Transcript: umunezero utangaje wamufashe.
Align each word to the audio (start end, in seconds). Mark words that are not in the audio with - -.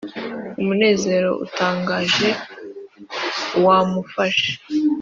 umunezero 0.59 1.29
utangaje 1.45 2.29
wamufashe. 3.65 4.51